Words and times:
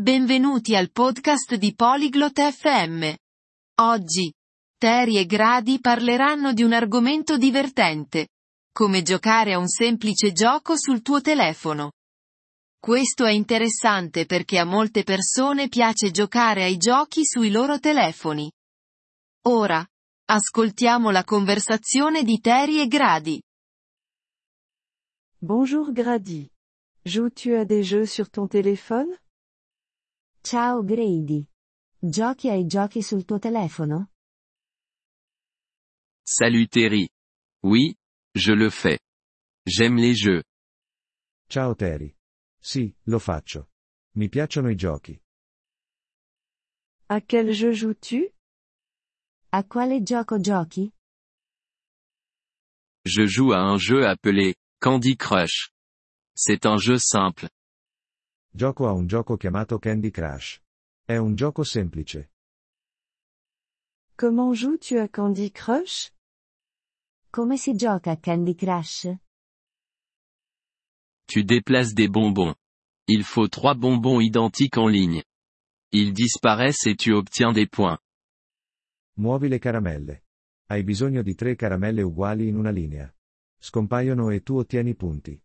Benvenuti 0.00 0.74
al 0.74 0.90
podcast 0.90 1.56
di 1.56 1.74
Polyglot 1.74 2.40
FM. 2.40 3.12
Oggi, 3.82 4.32
Terry 4.78 5.18
e 5.18 5.26
Grady 5.26 5.78
parleranno 5.78 6.54
di 6.54 6.62
un 6.62 6.72
argomento 6.72 7.36
divertente. 7.36 8.28
Come 8.72 9.02
giocare 9.02 9.52
a 9.52 9.58
un 9.58 9.68
semplice 9.68 10.32
gioco 10.32 10.78
sul 10.78 11.02
tuo 11.02 11.20
telefono. 11.20 11.92
Questo 12.78 13.26
è 13.26 13.32
interessante 13.32 14.24
perché 14.24 14.58
a 14.58 14.64
molte 14.64 15.02
persone 15.02 15.68
piace 15.68 16.10
giocare 16.10 16.62
ai 16.62 16.78
giochi 16.78 17.26
sui 17.26 17.50
loro 17.50 17.78
telefoni. 17.78 18.50
Ora, 19.48 19.86
ascoltiamo 20.24 21.10
la 21.10 21.24
conversazione 21.24 22.22
di 22.22 22.40
Terry 22.40 22.80
e 22.80 22.86
Grady. 22.86 23.38
Bonjour 25.36 25.92
Grady. 25.92 26.50
Joues-tu 27.04 27.54
à 27.54 27.66
des 27.66 27.82
jeux 27.82 28.06
sur 28.06 28.30
ton 28.30 28.48
téléphone 28.48 29.14
Ciao 30.42 30.82
Grady. 30.82 31.46
Giochi 31.98 32.48
ai 32.48 32.64
giochi 32.66 33.02
sul 33.02 33.24
tuo 33.24 33.38
telefono? 33.38 34.10
Salut 36.22 36.68
Terry. 36.70 37.08
Oui, 37.62 37.94
je 38.34 38.52
le 38.54 38.70
fais. 38.70 38.98
J'aime 39.66 39.98
les 40.00 40.14
jeux. 40.14 40.42
Ciao 41.46 41.74
Terry. 41.74 42.16
Sì, 42.58 42.94
lo 43.04 43.18
faccio. 43.18 43.68
Mi 44.14 44.28
piacciono 44.28 44.70
i 44.70 44.76
giochi. 44.76 45.20
À 47.08 47.20
quel 47.20 47.52
jeu 47.52 47.72
joues-tu? 47.72 48.32
A 49.52 49.62
quale 49.64 50.02
gioco 50.02 50.38
giochi? 50.40 50.90
Je 53.04 53.26
joue 53.26 53.52
à 53.52 53.60
un 53.60 53.76
jeu 53.78 54.06
appelé 54.06 54.54
Candy 54.80 55.16
Crush. 55.16 55.70
C'est 56.34 56.64
un 56.64 56.78
jeu 56.78 56.98
simple. 56.98 57.50
Gioco 58.52 58.88
a 58.88 58.92
un 58.92 59.06
gioco 59.06 59.36
chiamato 59.36 59.78
Candy 59.78 60.10
Crush. 60.10 60.60
È 61.04 61.16
un 61.16 61.36
gioco 61.36 61.62
semplice. 61.62 62.32
Comment 64.16 64.52
joues-tu 64.52 64.98
à 64.98 65.08
Candy 65.08 65.50
Crush? 65.52 66.12
Come 67.30 67.56
si 67.56 67.74
gioca 67.76 68.10
a 68.10 68.16
Candy 68.16 68.56
Crush? 68.56 69.06
Tu 71.26 71.44
déplaces 71.44 71.94
des 71.94 72.08
bonbons. 72.08 72.54
Il 73.06 73.22
faut 73.22 73.48
trois 73.48 73.76
bonbons 73.76 74.20
identiques 74.20 74.78
en 74.78 74.88
ligne. 74.88 75.22
Ils 75.92 76.12
disparaissent 76.12 76.86
et 76.86 76.96
tu 76.96 77.12
obtiens 77.12 77.52
des 77.52 77.68
points. 77.68 77.98
Muovi 79.16 79.48
le 79.48 79.58
caramelle. 79.58 80.24
Hai 80.66 80.82
bisogno 80.82 81.22
di 81.22 81.34
tre 81.36 81.54
caramelle 81.54 82.02
uguali 82.02 82.48
in 82.48 82.56
una 82.56 82.70
linea. 82.70 83.12
Scompaiono 83.58 84.30
e 84.30 84.42
tu 84.42 84.56
ottieni 84.56 84.96
punti. 84.96 85.40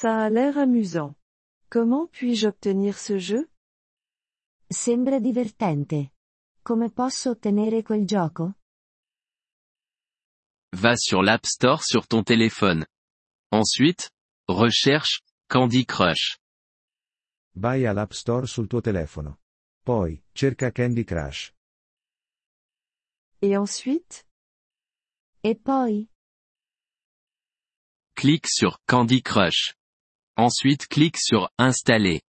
Ça 0.00 0.26
a 0.26 0.30
l'air 0.30 0.56
amusant. 0.58 1.16
Comment 1.70 2.06
puis-je 2.06 2.46
obtenir 2.46 2.96
ce 2.96 3.18
jeu? 3.18 3.50
Sembra 4.70 5.18
divertente. 5.18 6.12
Come 6.62 6.88
posso 6.92 7.30
ottenere 7.30 7.82
quel 7.82 8.04
gioco? 8.06 8.54
Va 10.76 10.94
sur 10.96 11.20
l'App 11.20 11.44
Store 11.44 11.82
sur 11.82 12.06
ton 12.06 12.22
téléphone. 12.22 12.86
Ensuite, 13.50 14.08
recherche 14.46 15.20
Candy 15.48 15.84
Crush. 15.84 16.38
Vai 17.56 17.84
all'App 17.84 18.12
Store 18.12 18.46
sul 18.46 18.68
tuo 18.68 18.80
telefono. 18.80 19.40
Poi, 19.82 20.22
cerca 20.32 20.70
Candy 20.70 21.04
Crush. 21.04 21.52
Et 23.40 23.56
ensuite? 23.56 24.24
E 25.42 25.56
poi? 25.56 26.08
Clique 28.14 28.46
sur 28.46 28.78
Candy 28.86 29.22
Crush. 29.22 29.77
Ensuite 30.38 30.86
clique 30.86 31.18
sur 31.18 31.50
Installer. 31.58 32.22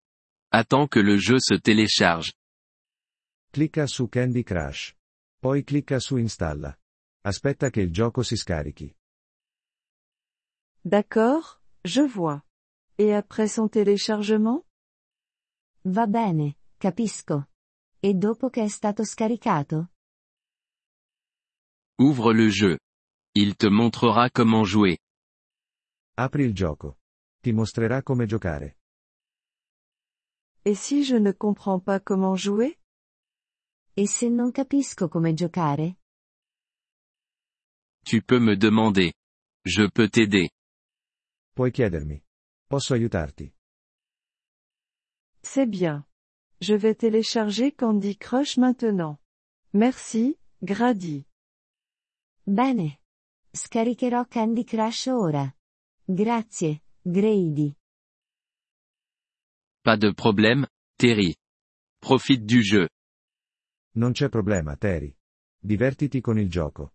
Attends 0.52 0.86
que 0.86 1.00
le 1.00 1.18
jeu 1.18 1.40
se 1.40 1.56
télécharge. 1.56 2.34
Clicca 3.52 3.88
su 3.88 4.06
Candy 4.06 4.44
Crush. 4.44 4.94
Poi 5.40 5.64
clicca 5.64 5.98
su 5.98 6.16
Installa. 6.16 6.78
Aspetta 7.24 7.68
che 7.68 7.80
il 7.80 7.90
gioco 7.90 8.22
si 8.22 8.36
scarichi. 8.36 8.94
D'accord, 10.84 11.60
je 11.82 12.02
vois. 12.02 12.42
Et 12.96 13.12
après 13.12 13.48
son 13.48 13.68
téléchargement? 13.68 14.64
Va 15.86 16.06
bene, 16.06 16.58
capisco. 16.78 17.48
E 18.00 18.14
dopo 18.14 18.50
che 18.50 18.62
è 18.62 18.68
stato 18.68 19.04
scaricato? 19.04 19.90
Ouvre 21.98 22.34
le 22.34 22.50
jeu. 22.50 22.78
Il 23.34 23.56
te 23.56 23.68
montrera 23.68 24.30
comment 24.30 24.64
jouer. 24.64 24.96
Apri 26.14 26.44
il 26.44 26.54
gioco. 26.54 26.98
Ti 27.46 27.52
mostrerà 27.52 28.02
come 28.02 28.26
giocare. 28.26 28.78
Et 30.64 30.74
si 30.74 31.04
je 31.04 31.16
ne 31.16 31.30
comprends 31.32 31.80
pas 31.80 32.00
comment 32.00 32.34
jouer 32.34 32.76
E 33.94 34.08
se 34.08 34.28
non 34.28 34.50
capisco 34.50 35.06
come 35.06 35.32
giocare? 35.32 36.00
Tu 38.04 38.20
peux 38.24 38.40
me 38.40 38.56
demander. 38.56 39.12
Je 39.64 39.88
peux 39.88 40.08
t'aider. 40.08 40.50
Puoi 41.54 41.70
chiedermi. 41.70 42.20
Posso 42.66 42.94
aiutarti? 42.94 43.54
C'est 45.40 45.68
bien. 45.68 46.04
Je 46.60 46.74
vais 46.74 46.96
télécharger 46.96 47.70
Candy 47.70 48.16
Crush 48.16 48.56
maintenant. 48.56 49.20
Merci, 49.72 50.36
Grady. 50.60 51.24
Bene. 52.42 52.98
Scaricherò 53.52 54.26
Candy 54.26 54.64
Crush 54.64 55.06
ora. 55.06 55.48
Grazie, 56.08 56.85
Grady. 57.08 57.76
Pas 59.84 59.96
de 59.96 60.10
problème, 60.10 60.66
Terry. 60.98 61.36
Profite 62.00 62.44
du 62.44 62.64
jeu. 62.64 62.88
Non 63.94 64.12
c'è 64.12 64.28
problema, 64.28 64.76
Terry. 64.76 65.14
Divertiti 65.56 66.20
con 66.20 66.36
il 66.36 66.48
gioco. 66.48 66.90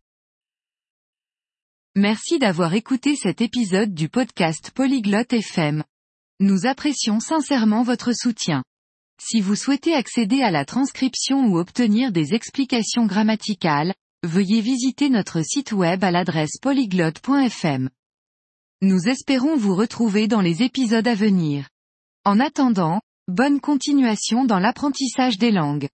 Merci 1.96 2.40
d'avoir 2.40 2.74
écouté 2.74 3.16
cet 3.16 3.40
épisode 3.40 3.94
du 3.94 4.10
podcast 4.10 4.72
Polyglotte 4.72 5.32
FM. 5.32 5.82
Nous 6.42 6.66
apprécions 6.66 7.22
sincèrement 7.22 7.84
votre 7.84 8.12
soutien. 8.14 8.66
Si 9.18 9.40
vous 9.40 9.56
souhaitez 9.56 9.94
accéder 9.94 10.42
à 10.42 10.52
la 10.52 10.66
transcription 10.66 11.46
ou 11.46 11.58
obtenir 11.58 12.12
des 12.12 12.34
explications 12.34 13.06
grammaticales, 13.06 13.94
veuillez 14.24 14.60
visiter 14.60 15.10
notre 15.10 15.42
site 15.42 15.72
web 15.72 16.04
à 16.04 16.12
l'adresse 16.12 16.58
polyglotte.fm. 16.62 17.90
Nous 18.84 19.08
espérons 19.08 19.56
vous 19.58 19.76
retrouver 19.76 20.28
dans 20.28 20.42
les 20.42 20.64
épisodes 20.64 21.08
à 21.08 21.14
venir. 21.14 21.70
En 22.26 22.40
attendant, 22.40 23.00
bonne 23.28 23.60
continuation 23.60 24.44
dans 24.44 24.58
l'apprentissage 24.58 25.38
des 25.38 25.52
langues. 25.52 25.88